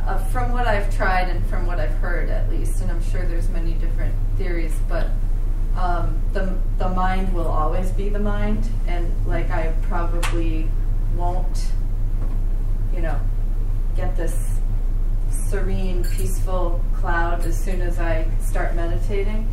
[0.07, 3.25] uh, from what I've tried and from what I've heard, at least, and I'm sure
[3.27, 5.09] there's many different theories, but
[5.77, 10.69] um, the the mind will always be the mind, and like I probably
[11.17, 11.73] won't,
[12.95, 13.19] you know,
[13.97, 14.59] get this
[15.31, 19.49] serene, peaceful cloud as soon as I start meditating.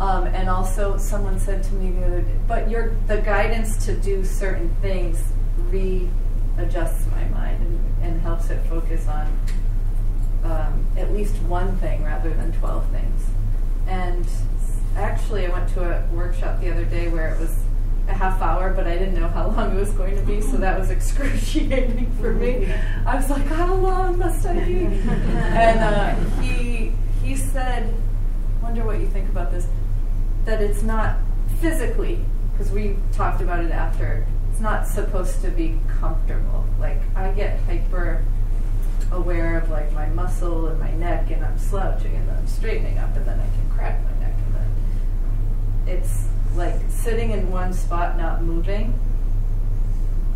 [0.00, 3.94] Um, and also, someone said to me the other day, but your the guidance to
[3.94, 5.22] do certain things
[5.68, 9.38] readjusts my mind and, and helps it focus on
[10.42, 13.26] um, at least one thing rather than 12 things.
[13.86, 14.26] And
[14.96, 17.54] actually, I went to a workshop the other day where it was
[18.08, 20.56] a half hour, but I didn't know how long it was going to be, so
[20.56, 22.72] that was excruciating for me.
[23.06, 24.84] I was like, how long must I be?
[24.86, 26.92] and uh, he
[27.22, 27.92] he said,
[28.62, 29.66] wonder what you think about this,
[30.44, 31.16] that it's not
[31.60, 34.26] physically, because we talked about it after.
[34.50, 36.66] It's not supposed to be comfortable.
[36.78, 38.24] Like I get hyper
[39.12, 42.98] aware of like my muscle and my neck, and I'm slouching, and then I'm straightening
[42.98, 46.26] up, and then I can crack my neck, and then it's
[46.56, 48.98] like sitting in one spot, not moving,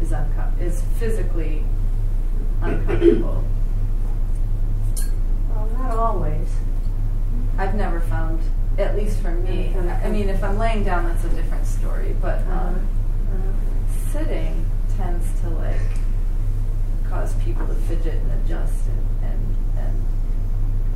[0.01, 1.65] is uncom- is physically
[2.63, 3.45] uncomfortable.
[5.51, 6.49] Well, not always.
[7.59, 8.41] I've never found,
[8.79, 9.75] at least for me.
[10.05, 12.15] I mean, if I'm laying down, that's a different story.
[12.21, 12.87] But um,
[13.35, 13.53] Uh,
[14.13, 14.65] sitting
[14.97, 15.81] tends to like
[17.09, 20.03] cause people to fidget and adjust and, and and.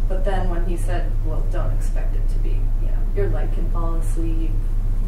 [0.09, 3.53] But then when he said, "Well, don't expect it to be," you know, your leg
[3.53, 4.51] can fall asleep.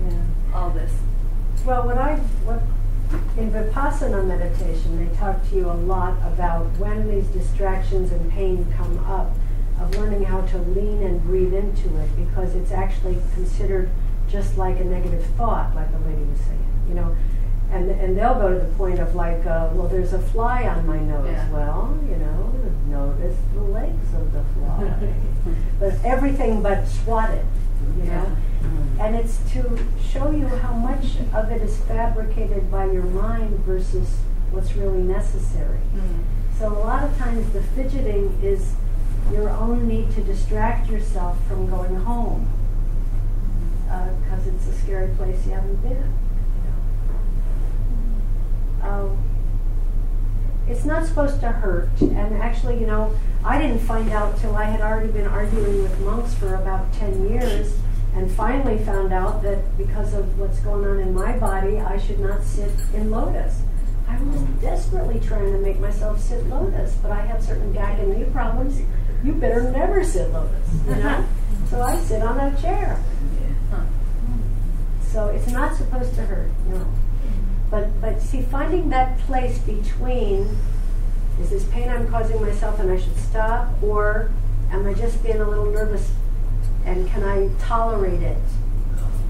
[0.08, 0.54] yeah.
[0.54, 0.92] All this.
[1.64, 2.16] Well, when I
[2.46, 2.62] what
[3.36, 8.66] in vipassana meditation, they talk to you a lot about when these distractions and pain
[8.76, 9.30] come up,
[9.80, 13.90] of learning how to lean and breathe into it because it's actually considered
[14.28, 17.16] just like a negative thought, like the lady was saying, you know.
[17.72, 20.86] And, and they'll go to the point of like, uh, well, there's a fly on
[20.86, 21.26] my nose.
[21.26, 21.50] Yeah.
[21.50, 22.52] Well, you know,
[22.88, 25.14] notice the legs of the fly.
[25.78, 27.44] but everything but swat it,
[27.96, 28.36] you know.
[29.00, 34.18] And it's to show you how much of it is fabricated by your mind versus
[34.50, 35.78] what's really necessary.
[36.58, 38.74] So a lot of times the fidgeting is
[39.32, 42.48] your own need to distract yourself from going home
[44.22, 46.12] because it's a scary place you haven't been.
[48.82, 48.88] You.
[48.88, 49.18] Um,
[50.68, 53.12] it's not supposed to hurt, and actually, you know,
[53.44, 57.28] I didn't find out till I had already been arguing with monks for about ten
[57.28, 57.76] years,
[58.14, 62.20] and finally found out that because of what's going on in my body, I should
[62.20, 63.62] not sit in lotus.
[64.08, 68.16] I was desperately trying to make myself sit lotus, but I had certain back and
[68.16, 68.80] knee problems.
[69.22, 71.08] You better never sit lotus, you know?
[71.08, 71.22] Uh-huh.
[71.68, 73.02] so I sit on a chair.
[75.12, 76.86] So it's not supposed to hurt, no.
[77.68, 80.56] But but see, finding that place between
[81.40, 84.30] is this pain I'm causing myself and I should stop, or
[84.70, 86.12] am I just being a little nervous
[86.84, 88.38] and can I tolerate it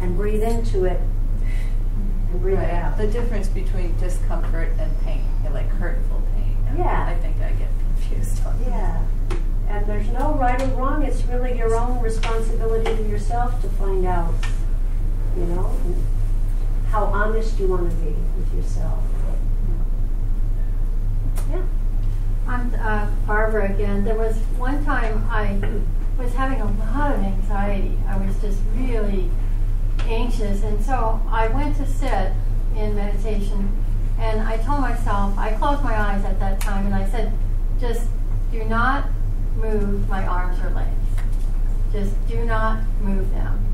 [0.03, 1.01] and breathe into it
[1.41, 2.99] and breathe it out?
[2.99, 6.57] The difference between discomfort and pain, like hurtful pain.
[6.77, 7.07] Yeah.
[7.09, 9.03] I think I get confused on that.
[9.71, 11.05] And there's no right or wrong.
[11.05, 14.35] It's really your own responsibility to yourself to find out,
[15.37, 15.73] you know,
[16.89, 19.03] how honest you want to be with yourself.
[21.49, 21.63] Yeah.
[22.49, 24.03] I'm uh, Barbara again.
[24.03, 25.61] There was one time I
[26.21, 27.97] was having a lot of anxiety.
[28.09, 29.31] I was just really
[30.07, 32.33] anxious, and so I went to sit
[32.75, 33.73] in meditation,
[34.19, 37.33] and I told myself, I closed my eyes at that time, and I said,
[37.79, 38.09] just
[38.51, 39.05] do not
[39.57, 40.91] move my arms or legs.
[41.93, 43.67] Just do not move them.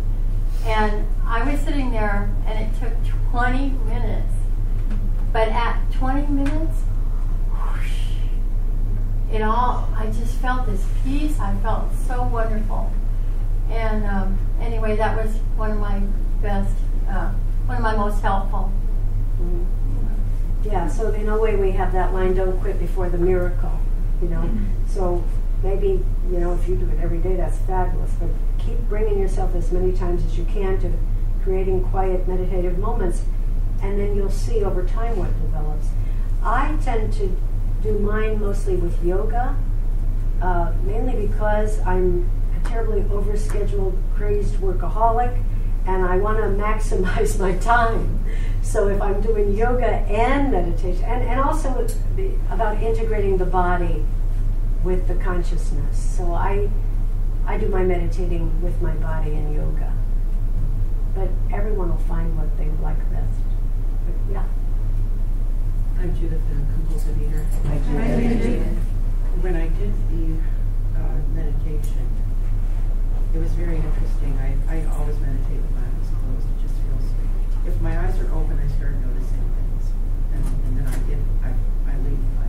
[0.64, 2.92] And I was sitting there, and it took
[3.30, 4.32] 20 minutes.
[5.32, 6.82] But at 20 minutes,
[7.50, 7.90] whoosh,
[9.32, 11.38] it all, I just felt this peace.
[11.38, 12.90] I felt so wonderful.
[13.70, 16.00] And um, anyway, that was one of my
[16.40, 16.74] best,
[17.08, 17.30] uh,
[17.66, 18.72] one of my most helpful.
[20.64, 23.78] Yeah, so in a way we have that line, don't quit before the miracle,
[24.20, 24.50] you know.
[24.88, 25.22] So
[25.62, 28.12] maybe, you know, if you do it every day, that's fabulous.
[28.20, 28.28] But
[28.58, 30.92] keep bringing yourself as many times as you can to
[31.42, 33.22] creating quiet meditative moments,
[33.82, 35.86] and then you'll see over time what develops.
[36.42, 37.36] I tend to
[37.82, 39.56] do mine mostly with yoga,
[40.42, 45.42] uh, mainly because I'm a terribly overscheduled, crazed workaholic,
[45.86, 48.24] and I want to maximize my time.
[48.62, 51.86] So if I'm doing yoga and meditation, and, and also
[52.50, 54.04] about integrating the body
[54.86, 55.98] with the consciousness.
[55.98, 56.70] So I,
[57.44, 59.92] I do my meditating with my body and yoga.
[61.12, 63.34] But everyone will find what they like best.
[64.06, 64.46] But yeah.
[65.98, 67.44] I'm Judith, I'm compulsive eater.
[67.66, 68.78] Hi, Judith.
[69.42, 70.38] When I did the
[70.94, 72.06] uh, meditation,
[73.34, 74.38] it was very interesting.
[74.38, 76.46] I, I always meditate with my eyes closed.
[76.46, 77.10] It just feels
[77.66, 79.90] if my eyes are open, I start noticing things,
[80.32, 82.45] and, and then I get I, I leave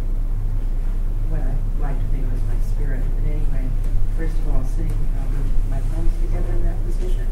[1.30, 3.02] what I like to think of as my spirit.
[3.16, 3.66] But anyway,
[4.18, 7.28] first of all, sitting uh, with my thumbs together in that position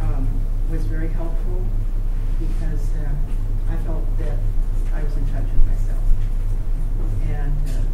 [0.00, 0.28] um,
[0.70, 1.64] was very helpful
[2.38, 3.12] because uh,
[3.68, 4.38] I felt that
[4.94, 6.02] I was in touch with myself,
[7.28, 7.84] and uh,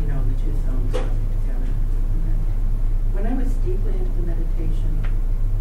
[0.00, 1.70] you know the two thumbs rubbing together.
[3.12, 5.00] When I was deeply into the meditation,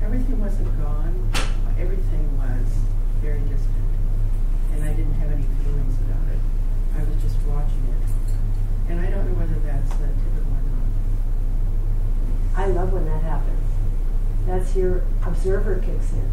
[0.04, 1.32] everything wasn't gone.
[1.78, 2.68] Everything was
[3.22, 3.90] very distant,
[4.72, 6.40] and I didn't have any feelings about it.
[6.96, 8.08] I was just watching it,
[8.90, 10.88] and I don't know whether that's uh, typical or not.
[12.56, 13.68] I love when that happens.
[14.48, 16.32] That's your observer kicks in.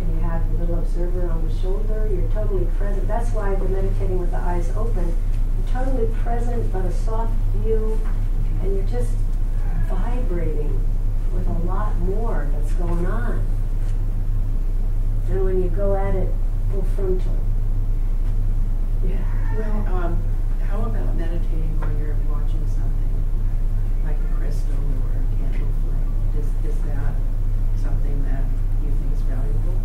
[0.00, 3.06] And you have your little observer on the shoulder, you're totally present.
[3.06, 5.06] That's why we're meditating with the eyes open.
[5.06, 7.98] You're totally present, but a soft view,
[8.62, 9.12] and you're just
[9.88, 10.80] vibrating
[11.34, 13.44] with a lot more that's going on.
[15.28, 16.28] And when you go at it
[16.72, 17.36] full frontal.
[19.06, 19.56] Yeah.
[19.58, 20.22] Well, um,
[20.68, 23.14] how about meditating where you're watching something
[24.04, 26.40] like a crystal or a candle flame?
[26.40, 27.14] Is, is that
[27.82, 28.44] something that
[28.82, 29.80] you think is valuable?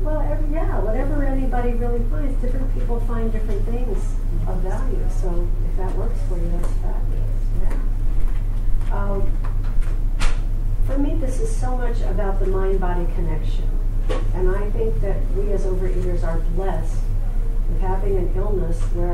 [0.00, 3.98] Well, every, yeah, whatever anybody really finds, different people find different things
[4.46, 5.04] of value.
[5.20, 7.40] So if that works for you, that's fabulous.
[7.62, 7.78] Yeah.
[8.92, 9.32] Um,
[10.86, 13.68] for me, this is so much about the mind-body connection,
[14.34, 16.96] and I think that we as overeaters are blessed
[17.68, 19.12] with having an illness where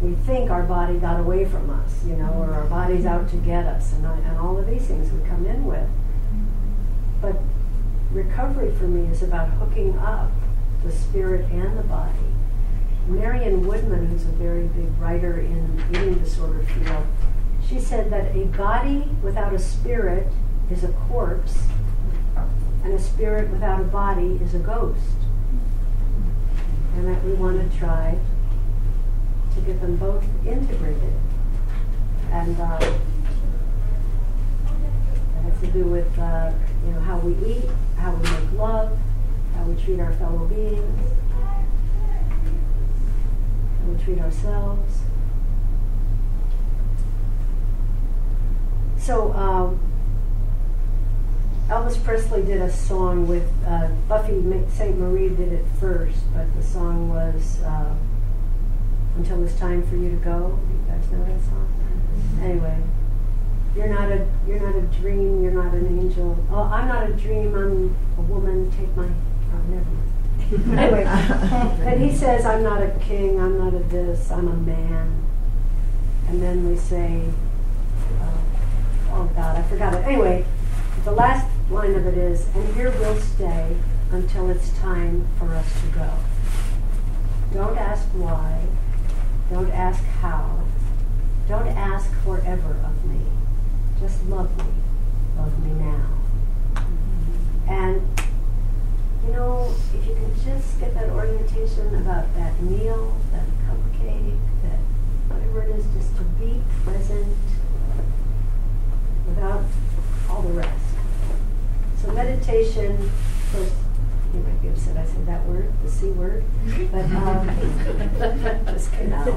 [0.00, 3.36] we think our body got away from us, you know, or our body's out to
[3.36, 5.88] get us, and, I, and all of these things we come in with.
[7.24, 7.40] But
[8.12, 10.30] recovery for me is about hooking up
[10.84, 12.12] the spirit and the body.
[13.06, 17.06] Marion Woodman, who's a very big writer in eating disorder field,
[17.66, 20.30] she said that a body without a spirit
[20.70, 21.62] is a corpse,
[22.82, 25.16] and a spirit without a body is a ghost.
[26.96, 28.18] And that we want to try
[29.54, 31.14] to get them both integrated.
[32.30, 32.98] And uh,
[35.64, 36.52] to do with uh,
[36.84, 37.64] you know how we eat,
[37.96, 38.98] how we make love,
[39.54, 41.10] how we treat our fellow beings,
[43.80, 45.00] how we treat ourselves.
[48.98, 49.80] So um,
[51.68, 57.08] Elvis Presley did a song with uh, Buffy Sainte-Marie did it first, but the song
[57.08, 57.94] was uh,
[59.16, 61.68] "Until It's Time for You to Go." You guys know that song?
[62.42, 62.82] Anyway,
[63.76, 65.42] you're not a you're not a dream.
[65.42, 66.38] You're not an angel.
[66.50, 67.54] Oh, I'm not a dream.
[67.54, 68.70] I'm a woman.
[68.70, 69.04] Take my.
[69.04, 70.04] Oh, never mind.
[70.78, 73.40] anyway, and he says, "I'm not a king.
[73.40, 74.30] I'm not a this.
[74.30, 75.24] I'm a man."
[76.28, 77.28] And then we say,
[78.20, 78.38] uh,
[79.10, 80.44] "Oh God, I forgot it." Anyway,
[81.04, 83.76] the last line of it is, "And here we'll stay
[84.12, 86.10] until it's time for us to go."
[87.52, 88.66] Don't ask why.
[89.50, 90.60] Don't ask how.
[91.48, 93.20] Don't ask forever of me.
[94.00, 94.64] Just love me.
[95.36, 96.06] Love me now.
[97.68, 98.02] And,
[99.24, 104.78] you know, if you can just get that orientation about that meal, that cupcake, that
[105.28, 107.34] whatever it is, just to be present
[109.26, 109.64] without
[110.28, 110.84] all the rest.
[112.02, 113.10] So meditation,
[113.54, 113.72] course,
[114.34, 116.44] you might be upset I said that word, the C word,
[116.90, 117.48] but um,
[118.66, 119.28] just came out.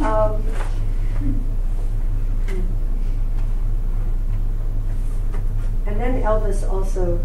[0.00, 0.44] Um,
[5.88, 7.18] and then Elvis also,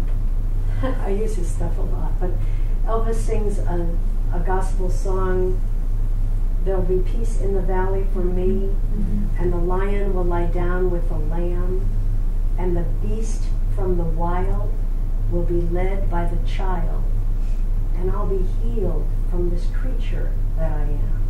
[0.82, 2.30] I use his stuff a lot, but
[2.86, 3.94] Elvis sings a,
[4.32, 5.60] a gospel song.
[6.64, 9.26] There'll be peace in the valley for me, mm-hmm.
[9.38, 11.86] and the lion will lie down with the lamb,
[12.58, 13.42] and the beast
[13.76, 14.72] from the wild
[15.30, 17.04] will be led by the child,
[17.96, 21.22] and I'll be healed from this creature that I am.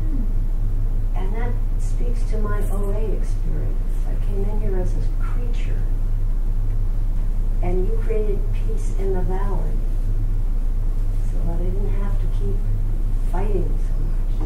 [0.00, 1.16] Hmm.
[1.16, 3.94] And that speaks to my OA experience.
[4.08, 5.80] I came in here as a creature,
[7.64, 9.72] and you created peace in the valley
[11.30, 12.56] so that I didn't have to keep
[13.32, 13.78] fighting
[14.38, 14.44] so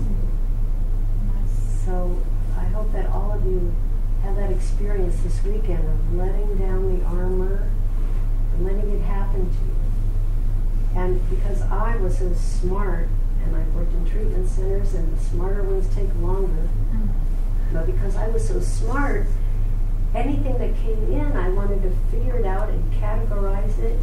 [1.26, 1.50] much.
[1.84, 2.22] So
[2.56, 3.74] I hope that all of you
[4.22, 7.68] have that experience this weekend of letting down the armor
[8.54, 9.76] and letting it happen to you.
[10.94, 13.08] And because I was so smart,
[13.44, 17.06] and I've worked in treatment centers, and the smarter ones take longer, mm-hmm.
[17.72, 19.26] but because I was so smart,
[20.14, 23.98] anything that came in, I wanted to figure it out and categorize it.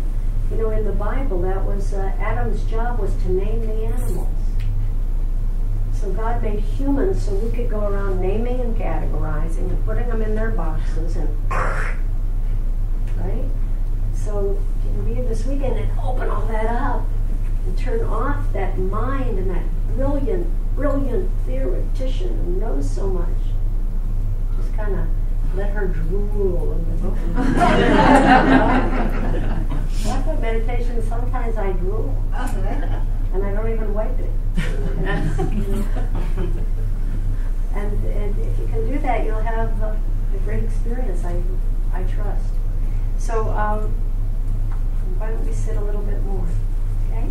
[0.51, 4.27] You know, in the Bible, that was uh, Adam's job was to name the animals.
[5.93, 10.21] So God made humans so we could go around naming and categorizing and putting them
[10.21, 11.29] in their boxes and
[13.17, 13.45] right?
[14.13, 17.05] So you can be here this weekend and open all that up
[17.65, 19.63] and turn off that mind and that
[19.95, 23.29] brilliant, brilliant theoretician who knows so much.
[24.57, 25.07] Just kind of
[25.55, 27.15] let her drool in the book.
[30.03, 32.15] That's what meditation, sometimes I drool.
[32.33, 34.31] And I don't even wipe it.
[37.75, 39.99] And, and if you can do that, you'll have a,
[40.33, 41.41] a great experience, I,
[41.93, 42.53] I trust.
[43.17, 43.93] So um,
[45.17, 46.47] why don't we sit a little bit more,
[47.09, 47.29] okay?